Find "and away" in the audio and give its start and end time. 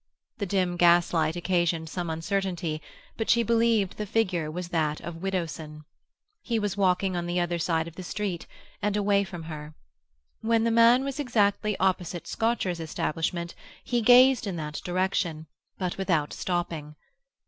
8.81-9.23